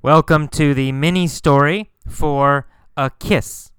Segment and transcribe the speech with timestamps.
[0.00, 3.72] Welcome to the mini story for a kiss.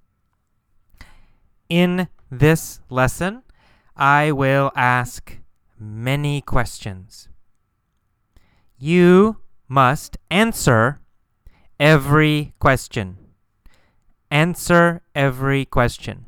[1.70, 3.42] In this lesson,
[3.96, 5.38] I will ask
[5.78, 7.30] many questions.
[8.76, 11.00] You must answer
[11.80, 13.16] every question.
[14.30, 16.26] Answer every question.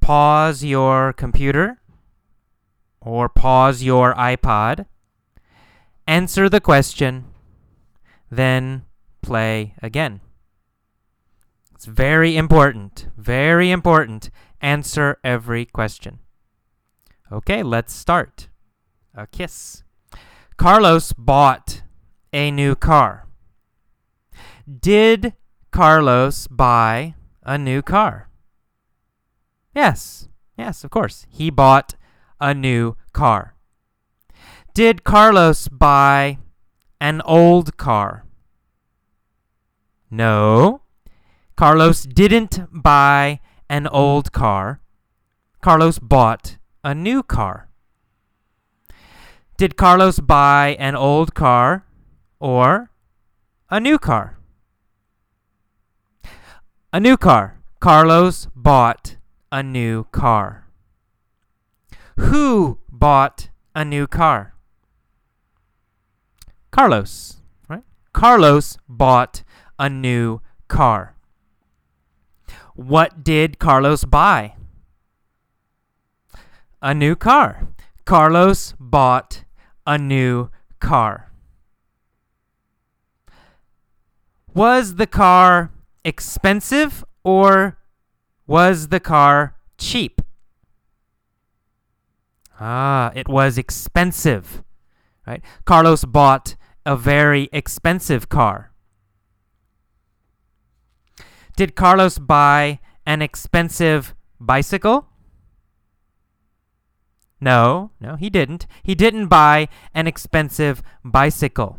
[0.00, 1.82] Pause your computer
[2.98, 4.86] or pause your iPod.
[6.06, 7.26] Answer the question,
[8.32, 8.82] then
[9.20, 10.20] play again.
[11.74, 14.30] It's very important, very important.
[14.62, 16.20] Answer every question.
[17.30, 18.48] Okay, let's start.
[19.14, 19.82] A kiss.
[20.56, 21.82] Carlos bought
[22.32, 23.26] a new car.
[24.66, 25.34] Did
[25.70, 28.30] Carlos buy a new car?
[29.74, 31.26] Yes, yes, of course.
[31.28, 31.96] He bought
[32.40, 33.56] a new car.
[34.72, 36.38] Did Carlos buy
[37.02, 38.24] an old car?
[40.08, 40.82] No.
[41.56, 44.80] Carlos didn't buy an old car.
[45.60, 47.68] Carlos bought a new car.
[49.56, 51.84] Did Carlos buy an old car
[52.38, 52.92] or
[53.68, 54.38] a new car?
[56.92, 57.58] A new car.
[57.80, 59.16] Carlos bought
[59.50, 60.68] a new car.
[62.16, 64.51] Who bought a new car?
[66.72, 67.36] Carlos,
[67.68, 67.82] right?
[68.14, 69.44] Carlos bought
[69.78, 71.14] a new car.
[72.74, 74.54] What did Carlos buy?
[76.80, 77.68] A new car.
[78.06, 79.44] Carlos bought
[79.86, 80.48] a new
[80.80, 81.30] car.
[84.54, 85.70] Was the car
[86.04, 87.78] expensive or
[88.46, 90.22] was the car cheap?
[92.58, 94.62] Ah, it was expensive.
[95.26, 95.42] Right?
[95.64, 98.72] Carlos bought a very expensive car.
[101.56, 105.08] Did Carlos buy an expensive bicycle?
[107.40, 108.66] No, no, he didn't.
[108.82, 111.78] He didn't buy an expensive bicycle.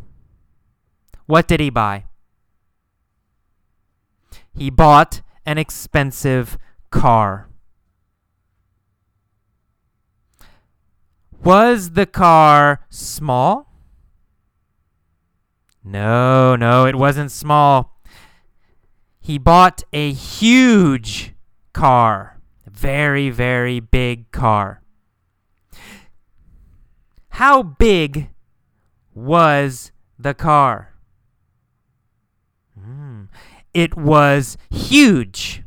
[1.25, 2.05] What did he buy?
[4.53, 6.57] He bought an expensive
[6.91, 7.49] car.
[11.43, 13.72] Was the car small?
[15.83, 17.99] No, no, it wasn't small.
[19.19, 21.33] He bought a huge
[21.73, 22.39] car.
[22.65, 24.81] A Very, very big car.
[27.29, 28.29] How big
[29.13, 30.93] was the car?
[32.79, 33.27] Mm,
[33.73, 35.63] it was huge.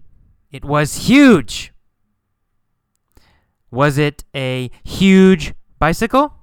[0.50, 1.72] It was huge.
[3.70, 6.35] Was it a huge bicycle?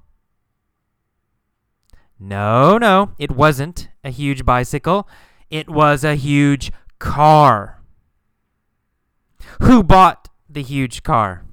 [2.25, 5.09] No, no, it wasn't a huge bicycle.
[5.50, 7.81] It was a huge car.
[9.61, 11.44] Who bought the huge car?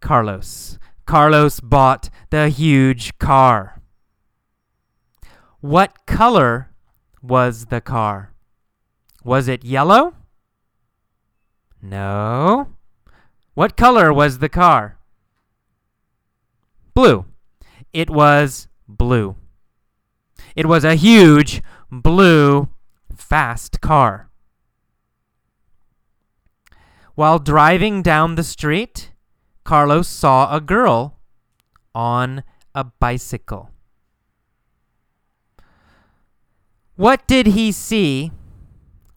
[0.00, 0.76] Carlos.
[1.06, 3.80] Carlos bought the huge car.
[5.60, 6.70] What color
[7.22, 8.32] was the car?
[9.22, 10.14] Was it yellow?
[11.80, 12.74] No.
[13.54, 14.98] What color was the car?
[16.92, 17.24] Blue.
[17.92, 19.36] It was blue.
[20.54, 22.68] It was a huge, blue,
[23.14, 24.30] fast car.
[27.14, 29.12] While driving down the street,
[29.64, 31.18] Carlos saw a girl
[31.94, 32.44] on
[32.74, 33.70] a bicycle.
[36.94, 38.32] What did he see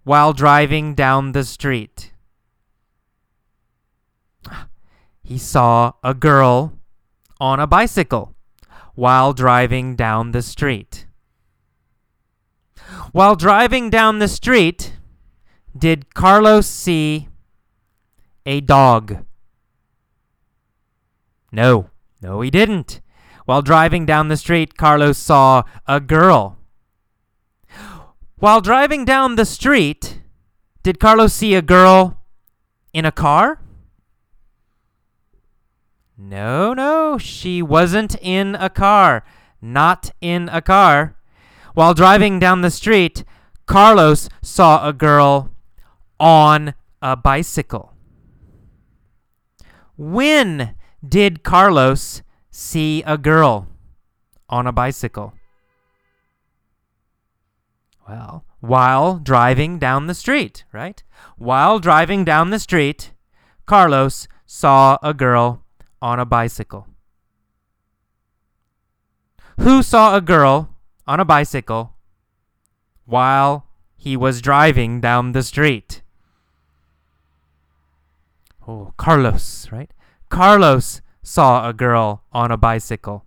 [0.03, 2.11] while driving down the street?
[5.23, 6.73] He saw a girl
[7.39, 8.35] on a bicycle
[8.95, 11.05] while driving down the street.
[13.11, 14.93] While driving down the street,
[15.77, 17.29] did Carlos see
[18.45, 19.25] a dog?
[21.51, 21.89] No,
[22.21, 23.01] no, he didn't.
[23.45, 26.57] While driving down the street, Carlos saw a girl.
[28.35, 30.21] While driving down the street,
[30.83, 32.21] did Carlos see a girl
[32.93, 33.60] in a car?
[36.23, 39.25] No, no, she wasn't in a car.
[39.59, 41.17] Not in a car.
[41.73, 43.23] While driving down the street,
[43.65, 45.49] Carlos saw a girl
[46.19, 47.93] on a bicycle.
[49.97, 50.75] When
[51.05, 52.21] did Carlos
[52.51, 53.67] see a girl
[54.47, 55.33] on a bicycle?
[58.07, 61.01] Well, while driving down the street, right?
[61.37, 63.11] While driving down the street,
[63.65, 65.60] Carlos saw a girl
[66.01, 66.87] on a bicycle.
[69.59, 70.75] Who saw a girl
[71.07, 71.95] on a bicycle
[73.05, 73.67] while
[73.97, 76.01] he was driving down the street.
[78.67, 79.91] Oh, Carlos, right?
[80.29, 83.25] Carlos saw a girl on a bicycle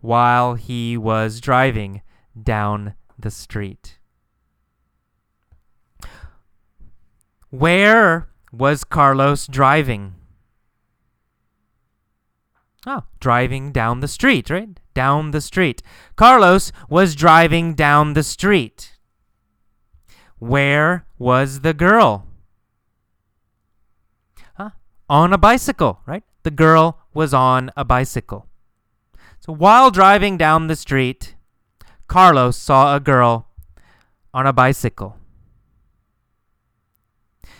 [0.00, 2.02] while he was driving
[2.40, 3.98] down the street.
[7.50, 10.14] Where was Carlos driving?
[12.86, 14.68] Oh, driving down the street, right?
[14.94, 15.82] Down the street.
[16.14, 18.96] Carlos was driving down the street.
[20.38, 22.26] Where was the girl?
[24.54, 24.70] Huh?
[25.08, 26.22] On a bicycle, right?
[26.44, 28.46] The girl was on a bicycle.
[29.40, 31.34] So while driving down the street,
[32.06, 33.48] Carlos saw a girl
[34.32, 35.16] on a bicycle.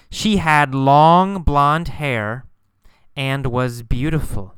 [0.08, 2.46] She had long blonde hair
[3.16, 4.54] and was beautiful.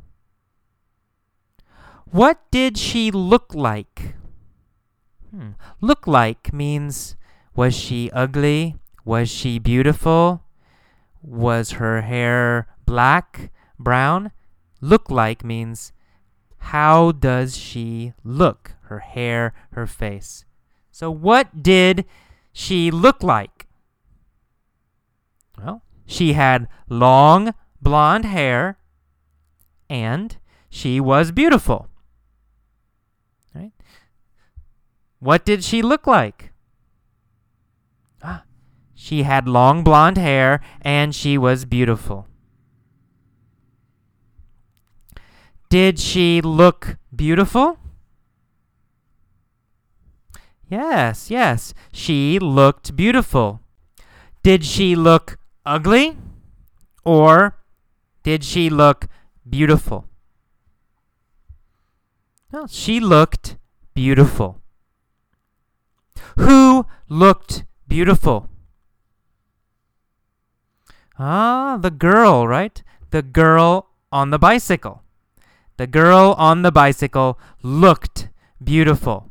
[2.10, 4.14] What did she look like?
[5.31, 5.50] Hmm.
[5.81, 7.16] Look like means
[7.55, 8.76] was she ugly?
[9.05, 10.43] Was she beautiful?
[11.22, 14.32] Was her hair black, brown?
[14.81, 15.93] Look like means
[16.58, 18.75] how does she look?
[18.82, 20.44] Her hair, her face.
[20.90, 22.05] So, what did
[22.52, 23.66] she look like?
[25.58, 28.78] Well, she had long blonde hair
[29.88, 30.37] and
[30.69, 31.88] she was beautiful.
[33.55, 33.72] Right?
[35.20, 36.53] What did she look like?
[38.23, 38.44] Ah,
[38.94, 42.26] she had long blonde hair and she was beautiful.
[45.69, 47.79] Did she look beautiful?
[50.70, 53.61] Yes, yes, she looked beautiful.
[54.43, 56.17] Did she look ugly?
[57.05, 57.56] Or
[58.23, 59.09] did she look
[59.49, 60.05] beautiful?
[62.53, 63.56] No, she looked
[63.94, 64.61] beautiful.
[66.38, 68.49] Who looked beautiful?
[71.19, 72.81] Ah, the girl, right?
[73.11, 75.02] The girl on the bicycle.
[75.76, 78.29] The girl on the bicycle looked
[78.62, 79.31] beautiful.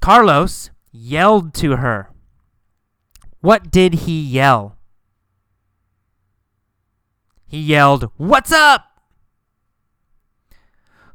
[0.00, 2.10] Carlos yelled to her.
[3.40, 4.76] What did he yell?
[7.46, 8.84] He yelled, What's up?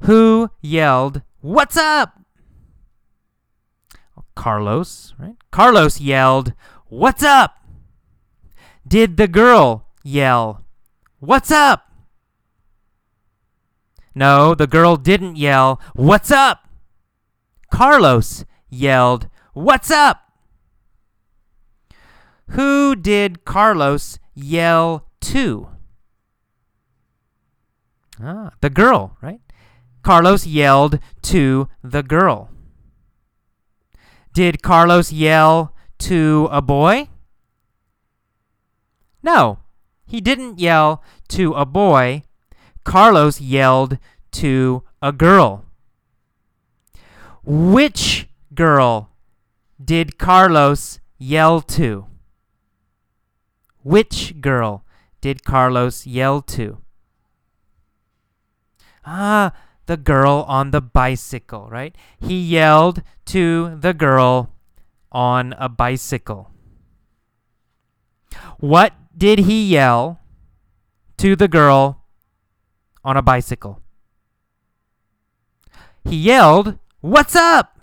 [0.01, 2.22] Who yelled, What's up?
[4.35, 5.35] Carlos, right?
[5.51, 6.53] Carlos yelled,
[6.87, 7.57] What's up?
[8.87, 10.65] Did the girl yell,
[11.19, 11.91] What's up?
[14.15, 16.67] No, the girl didn't yell, What's up?
[17.71, 20.19] Carlos yelled, What's up?
[22.49, 25.69] Who did Carlos yell to?
[28.21, 29.41] Ah, the girl, right?
[30.03, 32.49] Carlos yelled to the girl.
[34.33, 37.07] Did Carlos yell to a boy?
[39.21, 39.59] No,
[40.07, 42.23] he didn't yell to a boy.
[42.83, 43.99] Carlos yelled
[44.31, 45.65] to a girl.
[47.45, 49.11] Which girl
[49.83, 52.07] did Carlos yell to?
[53.83, 54.83] Which girl
[55.21, 56.79] did Carlos yell to?
[59.05, 59.53] Ah,
[59.85, 61.95] the girl on the bicycle, right?
[62.19, 64.53] He yelled to the girl
[65.11, 66.51] on a bicycle.
[68.59, 70.19] What did he yell
[71.17, 72.03] to the girl
[73.03, 73.81] on a bicycle?
[76.05, 77.77] He yelled, What's up?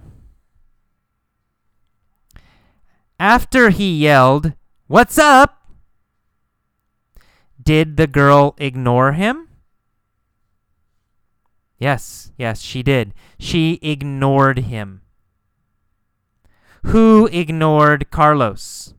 [3.18, 4.54] After he yelled,
[4.86, 5.70] What's up?
[7.62, 9.49] Did the girl ignore him?
[11.80, 13.14] Yes, yes, she did.
[13.38, 15.00] She ignored him.
[16.84, 18.92] Who ignored Carlos?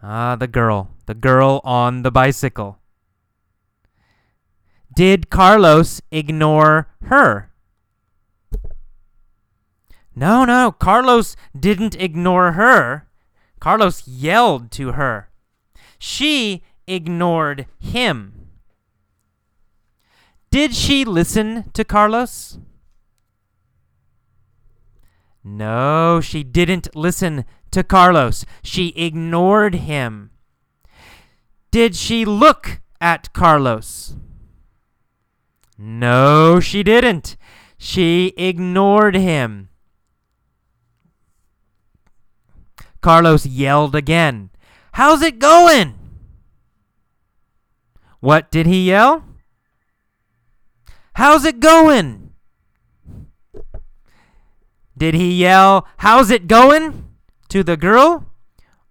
[0.00, 0.94] Ah, the girl.
[1.06, 2.78] The girl on the bicycle.
[4.94, 7.50] Did Carlos ignore her?
[10.14, 13.08] No, no, Carlos didn't ignore her.
[13.58, 15.28] Carlos yelled to her.
[15.98, 18.37] She ignored him.
[20.58, 22.58] Did she listen to Carlos?
[25.44, 28.44] No, she didn't listen to Carlos.
[28.64, 30.30] She ignored him.
[31.70, 34.16] Did she look at Carlos?
[35.78, 37.36] No, she didn't.
[37.78, 39.68] She ignored him.
[43.00, 44.50] Carlos yelled again.
[44.94, 45.94] How's it going?
[48.18, 49.27] What did he yell?
[51.18, 52.30] How's it going?
[54.96, 57.08] Did he yell, How's it going?
[57.48, 58.30] to the girl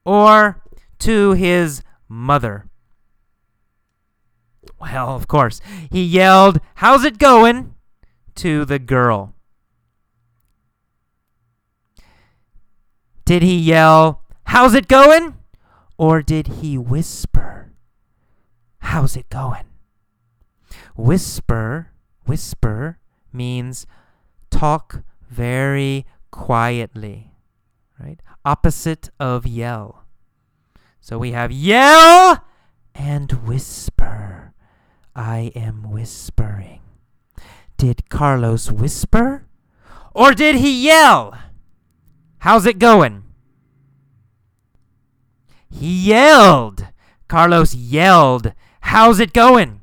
[0.03, 0.62] or
[1.00, 2.67] to his mother?
[4.77, 7.75] Well, of course, he yelled, How's it going?
[8.36, 9.34] to the girl.
[13.24, 15.36] Did he yell, How's it going?
[15.98, 17.72] Or did he whisper,
[18.79, 19.63] How's it going?
[20.98, 21.91] Whisper,
[22.27, 23.00] whisper
[23.31, 23.88] means
[24.50, 27.31] talk very quietly,
[28.00, 28.19] right?
[28.46, 30.03] Opposite of yell.
[31.00, 32.43] So we have yell
[32.93, 34.53] and whisper.
[35.15, 36.81] I am whispering.
[37.77, 39.46] Did Carlos whisper?
[40.13, 41.38] Or did he yell?
[42.39, 43.24] How's it going?
[45.69, 46.88] He yelled.
[47.27, 48.53] Carlos yelled.
[48.81, 49.81] How's it going?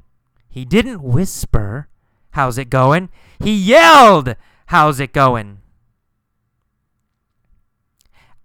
[0.48, 1.88] He didn't whisper.
[2.34, 3.10] How's it going?
[3.38, 4.34] He yelled.
[4.66, 5.58] How's it going?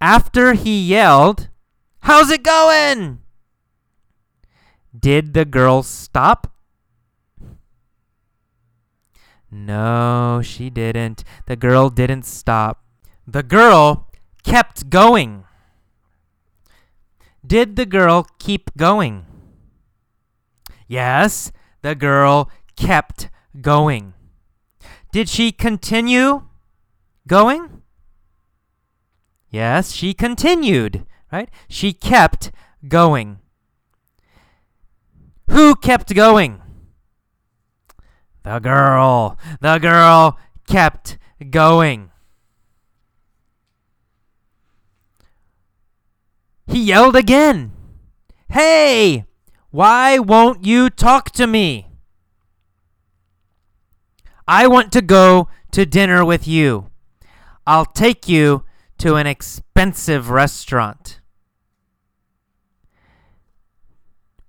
[0.00, 1.48] After he yelled,
[2.02, 3.18] How's it going?
[4.96, 6.54] Did the girl stop?
[9.50, 11.24] No, she didn't.
[11.46, 12.84] The girl didn't stop.
[13.26, 14.08] The girl
[14.44, 15.42] kept going.
[17.44, 19.26] Did the girl keep going?
[20.86, 21.50] Yes,
[21.82, 23.28] the girl kept
[23.58, 24.14] going.
[25.12, 26.44] Did she continue
[27.26, 27.82] going?
[29.50, 31.48] Yes, she continued, right?
[31.68, 32.52] She kept
[32.86, 33.38] going.
[35.48, 36.62] Who kept going?
[38.44, 39.36] The girl.
[39.60, 40.38] The girl
[40.68, 41.18] kept
[41.50, 42.10] going.
[46.68, 47.72] He yelled again.
[48.48, 49.24] Hey,
[49.70, 51.89] why won't you talk to me?
[54.52, 56.90] I want to go to dinner with you.
[57.68, 58.64] I'll take you
[58.98, 61.20] to an expensive restaurant.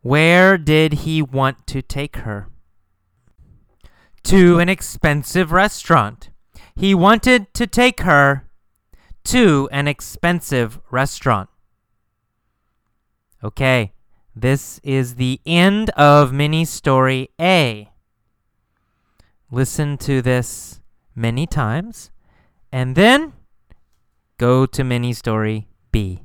[0.02, 2.48] Where did he want to take her?
[4.24, 6.32] To an expensive restaurant.
[6.76, 8.50] He wanted to take her
[9.26, 11.48] to an expensive restaurant.
[13.44, 13.94] Okay,
[14.36, 17.91] this is the end of mini story A.
[19.54, 20.80] Listen to this
[21.14, 22.10] many times,
[22.72, 23.34] and then
[24.38, 26.24] go to mini story B.